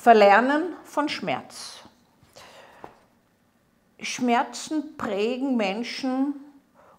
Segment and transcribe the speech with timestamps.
[0.00, 1.80] Verlernen von Schmerz.
[3.98, 6.34] Schmerzen prägen Menschen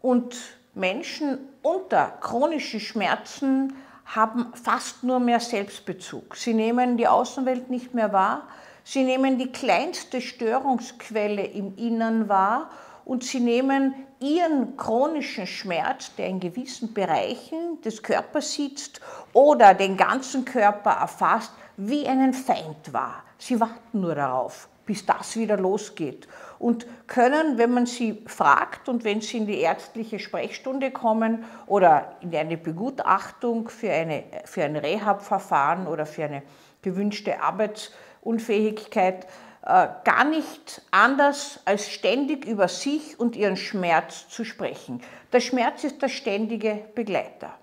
[0.00, 0.36] und
[0.74, 6.36] Menschen unter chronischen Schmerzen haben fast nur mehr Selbstbezug.
[6.36, 8.46] Sie nehmen die Außenwelt nicht mehr wahr,
[8.84, 12.70] sie nehmen die kleinste Störungsquelle im Innern wahr
[13.04, 19.00] und sie nehmen ihren chronischen Schmerz, der in gewissen Bereichen des Körpers sitzt
[19.32, 23.22] oder den ganzen Körper erfasst, wie einen Feind wahr.
[23.38, 29.04] Sie warten nur darauf, bis das wieder losgeht und können, wenn man sie fragt und
[29.04, 34.76] wenn sie in die ärztliche Sprechstunde kommen oder in eine Begutachtung für, eine, für ein
[34.76, 36.42] Rehab-Verfahren oder für eine
[36.82, 39.26] gewünschte Arbeitsunfähigkeit,
[39.66, 45.00] äh, gar nicht anders als ständig über sich und ihren Schmerz zu sprechen.
[45.32, 47.54] Der Schmerz ist der ständige Begleiter.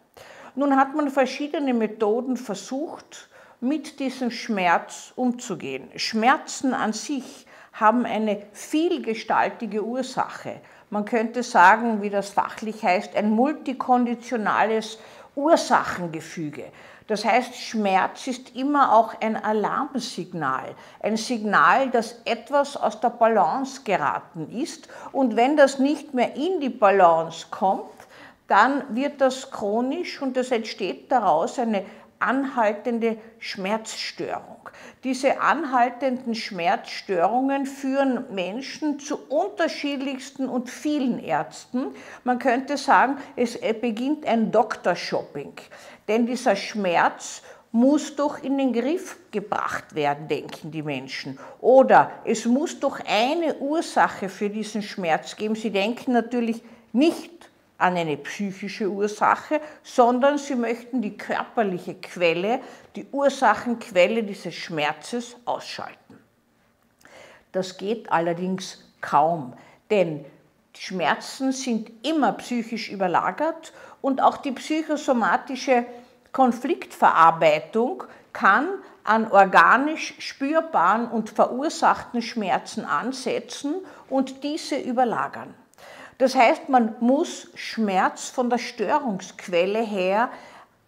[0.56, 3.30] Nun hat man verschiedene Methoden versucht,
[3.62, 5.90] mit diesem Schmerz umzugehen.
[5.96, 10.62] Schmerzen an sich haben eine vielgestaltige Ursache.
[10.90, 14.98] Man könnte sagen, wie das fachlich heißt, ein multikonditionales
[15.36, 16.66] Ursachengefüge.
[17.08, 23.82] Das heißt, Schmerz ist immer auch ein Alarmsignal, ein Signal, dass etwas aus der Balance
[23.84, 24.88] geraten ist.
[25.12, 27.92] Und wenn das nicht mehr in die Balance kommt,
[28.48, 31.86] dann wird das chronisch und es entsteht daraus eine
[32.22, 34.70] anhaltende Schmerzstörung.
[35.04, 41.88] Diese anhaltenden Schmerzstörungen führen Menschen zu unterschiedlichsten und vielen Ärzten.
[42.24, 45.54] Man könnte sagen, es beginnt ein Doktorshopping,
[46.08, 47.42] denn dieser Schmerz
[47.72, 51.40] muss doch in den Griff gebracht werden, denken die Menschen.
[51.62, 55.56] Oder es muss doch eine Ursache für diesen Schmerz geben.
[55.56, 57.51] Sie denken natürlich nicht
[57.82, 62.60] an eine psychische Ursache, sondern sie möchten die körperliche Quelle,
[62.96, 66.18] die Ursachenquelle dieses Schmerzes ausschalten.
[67.52, 69.54] Das geht allerdings kaum,
[69.90, 70.26] denn
[70.78, 75.86] Schmerzen sind immer psychisch überlagert und auch die psychosomatische
[76.32, 78.70] Konfliktverarbeitung kann
[79.04, 83.76] an organisch spürbaren und verursachten Schmerzen ansetzen
[84.10, 85.54] und diese überlagern.
[86.22, 90.30] Das heißt, man muss Schmerz von der Störungsquelle her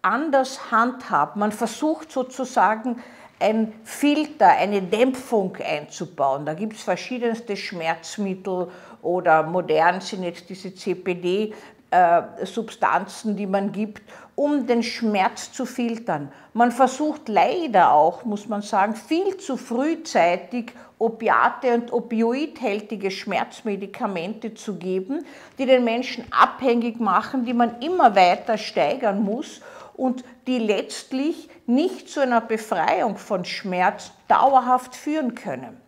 [0.00, 1.40] anders handhaben.
[1.40, 3.02] Man versucht sozusagen
[3.40, 6.46] ein Filter, eine Dämpfung einzubauen.
[6.46, 8.68] Da gibt es verschiedenste Schmerzmittel
[9.02, 14.02] oder modern sind jetzt diese CPD-Substanzen, die man gibt,
[14.36, 16.32] um den Schmerz zu filtern.
[16.52, 24.76] Man versucht leider auch, muss man sagen, viel zu frühzeitig Opiate und opioidhältige Schmerzmedikamente zu
[24.76, 25.24] geben,
[25.58, 29.60] die den Menschen abhängig machen, die man immer weiter steigern muss
[29.96, 35.83] und die letztlich nicht zu einer Befreiung von Schmerz dauerhaft führen können.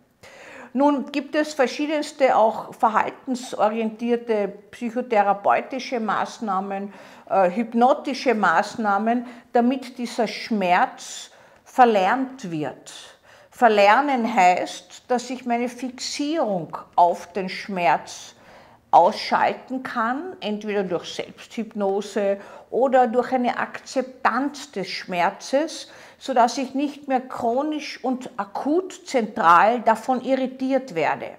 [0.73, 6.93] Nun gibt es verschiedenste auch verhaltensorientierte psychotherapeutische Maßnahmen,
[7.29, 11.31] äh, hypnotische Maßnahmen, damit dieser Schmerz
[11.63, 12.93] verlernt wird.
[13.49, 18.35] Verlernen heißt, dass ich meine Fixierung auf den Schmerz
[18.91, 22.37] ausschalten kann, entweder durch Selbsthypnose
[22.69, 30.21] oder durch eine Akzeptanz des Schmerzes, sodass ich nicht mehr chronisch und akut zentral davon
[30.21, 31.31] irritiert werde.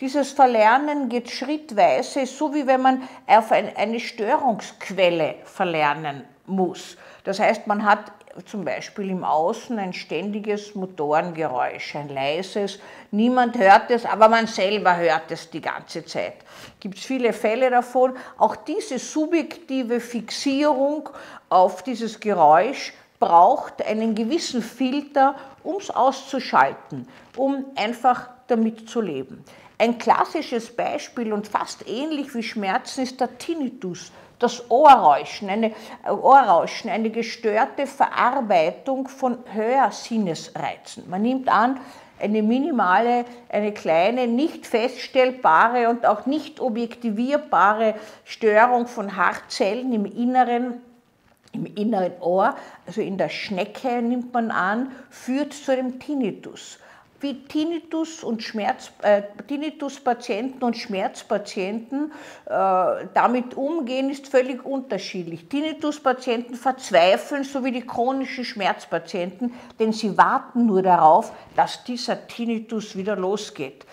[0.00, 6.96] Dieses Verlernen geht schrittweise, so wie wenn man auf eine Störungsquelle verlernen muss.
[7.22, 8.10] Das heißt, man hat
[8.46, 12.78] zum Beispiel im Außen ein ständiges Motorengeräusch, ein leises.
[13.10, 16.36] Niemand hört es, aber man selber hört es die ganze Zeit.
[16.80, 18.14] Gibt es viele Fälle davon.
[18.38, 21.08] Auch diese subjektive Fixierung
[21.48, 29.44] auf dieses Geräusch braucht einen gewissen Filter, um es auszuschalten, um einfach damit zu leben.
[29.82, 35.72] Ein klassisches Beispiel und fast ähnlich wie Schmerzen ist der Tinnitus das Ohrrauschen, eine,
[36.08, 41.10] Ohrrauschen, eine gestörte Verarbeitung von Hörsinnesreizen.
[41.10, 41.80] Man nimmt an,
[42.20, 50.80] eine minimale, eine kleine, nicht feststellbare und auch nicht objektivierbare Störung von Haarzellen im Inneren
[51.54, 52.54] im inneren Ohr,
[52.86, 56.78] also in der Schnecke nimmt man an, führt zu einem Tinnitus
[57.22, 62.12] wie Tinnitus und Schmerz, äh, Tinnitus-Patienten und Schmerzpatienten
[62.46, 62.50] äh,
[63.14, 65.48] damit umgehen, ist völlig unterschiedlich.
[65.48, 72.96] Tinnitus-Patienten verzweifeln, so wie die chronischen Schmerzpatienten, denn sie warten nur darauf, dass dieser Tinnitus
[72.96, 73.86] wieder losgeht.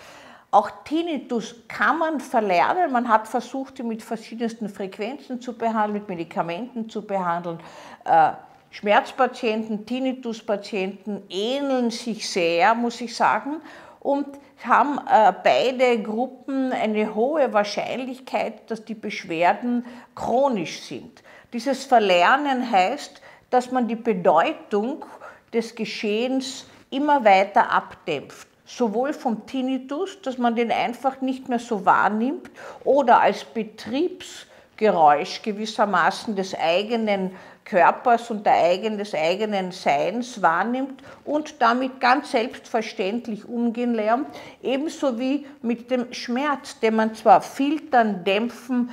[0.52, 2.90] Auch Tinnitus kann man verlernen.
[2.90, 7.60] Man hat versucht, ihn mit verschiedensten Frequenzen zu behandeln, mit Medikamenten zu behandeln.
[8.04, 8.32] Äh,
[8.70, 13.60] Schmerzpatienten, Tinnituspatienten ähneln sich sehr, muss ich sagen,
[13.98, 14.26] und
[14.64, 19.84] haben äh, beide Gruppen eine hohe Wahrscheinlichkeit, dass die Beschwerden
[20.14, 21.22] chronisch sind.
[21.52, 23.20] Dieses Verlernen heißt,
[23.50, 25.04] dass man die Bedeutung
[25.52, 28.46] des Geschehens immer weiter abdämpft.
[28.64, 32.50] Sowohl vom Tinnitus, dass man den einfach nicht mehr so wahrnimmt,
[32.84, 37.32] oder als Betriebsgeräusch gewissermaßen des eigenen
[37.70, 44.26] Körpers und des eigenen Seins wahrnimmt und damit ganz selbstverständlich umgehen lernt,
[44.60, 48.90] ebenso wie mit dem Schmerz, den man zwar filtern, dämpfen,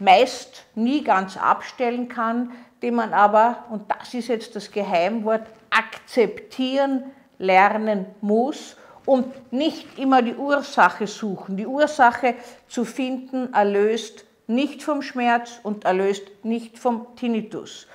[0.00, 2.50] meist nie ganz abstellen kann,
[2.82, 7.04] den man aber, und das ist jetzt das Geheimwort, akzeptieren
[7.38, 11.56] lernen muss und nicht immer die Ursache suchen.
[11.56, 12.34] Die Ursache
[12.66, 17.86] zu finden erlöst nicht vom Schmerz und erlöst nicht vom Tinnitus.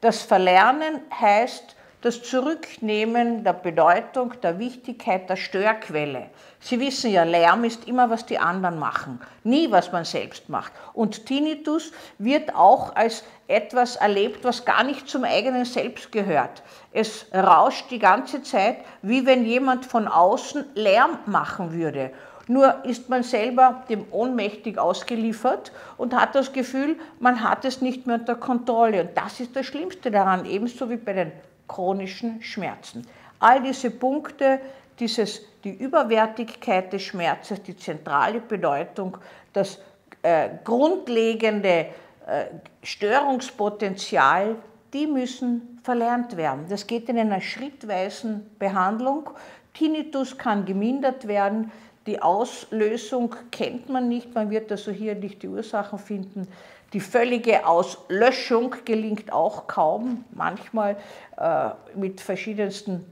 [0.00, 6.28] Das Verlernen heißt, das Zurücknehmen der Bedeutung, der Wichtigkeit der Störquelle.
[6.60, 10.72] Sie wissen ja, Lärm ist immer, was die anderen machen, nie, was man selbst macht.
[10.92, 16.62] Und Tinnitus wird auch als etwas erlebt, was gar nicht zum eigenen Selbst gehört.
[16.92, 22.10] Es rauscht die ganze Zeit, wie wenn jemand von außen Lärm machen würde.
[22.46, 28.06] Nur ist man selber dem ohnmächtig ausgeliefert und hat das Gefühl, man hat es nicht
[28.06, 29.02] mehr unter Kontrolle.
[29.02, 31.32] Und das ist das Schlimmste daran, ebenso wie bei den
[31.66, 33.06] chronischen Schmerzen.
[33.40, 34.60] All diese Punkte,
[34.98, 39.16] dieses, die Überwertigkeit des Schmerzes, die zentrale Bedeutung,
[39.52, 39.78] das
[40.22, 41.86] äh, grundlegende
[42.26, 42.46] äh,
[42.82, 44.56] Störungspotenzial,
[44.92, 46.66] die müssen verlernt werden.
[46.68, 49.30] Das geht in einer schrittweisen Behandlung.
[49.74, 51.72] Tinnitus kann gemindert werden.
[52.06, 56.46] Die Auslösung kennt man nicht, man wird also hier nicht die Ursachen finden.
[56.92, 60.96] Die völlige Auslöschung gelingt auch kaum, manchmal
[61.36, 63.04] äh, mit verschiedensten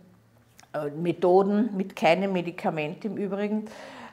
[0.74, 3.64] äh, Methoden, mit keinem Medikament im Übrigen.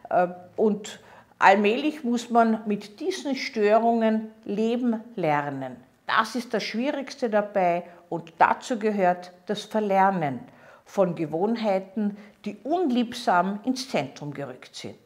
[0.10, 1.02] Äh, und
[1.40, 5.76] allmählich muss man mit diesen Störungen leben lernen.
[6.08, 10.40] Das ist das Schwierigste dabei und dazu gehört das Verlernen
[10.90, 15.00] von Gewohnheiten, die unliebsam ins Zentrum gerückt sind.